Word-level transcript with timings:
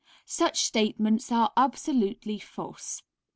Such 0.25 0.63
statements 0.65 1.31
are 1.31 1.53
absolutely 1.55 2.39
false. 2.39 3.03